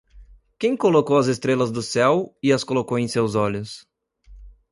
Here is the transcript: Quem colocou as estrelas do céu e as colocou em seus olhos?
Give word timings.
Quem 0.57 0.75
colocou 0.75 1.15
as 1.19 1.27
estrelas 1.27 1.69
do 1.71 1.83
céu 1.83 2.35
e 2.41 2.51
as 2.51 2.63
colocou 2.63 2.97
em 2.97 3.07
seus 3.07 3.35
olhos? 3.35 3.87